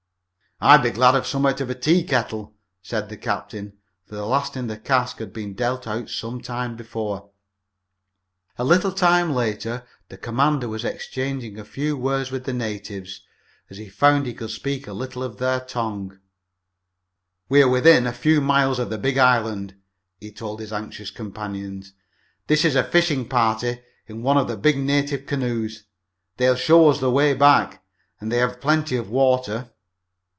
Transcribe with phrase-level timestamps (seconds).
[0.63, 2.53] "I'd be glad of some out of a tea kettle,"
[2.83, 3.73] said the captain,
[4.05, 7.31] for the last in the cask had been dealt out some time before.
[8.59, 8.91] A little
[9.33, 13.21] later the commander was exchanging a few words with the natives,
[13.71, 16.19] as he found he could speak a little of their language.
[17.49, 19.73] "We're within a few miles of the big island,"
[20.19, 21.93] he told his anxious companions.
[22.45, 25.85] "This is a fishing party in one of their big native canoes.
[26.37, 27.83] They'll show us the way back,
[28.19, 29.71] and they have plenty of water."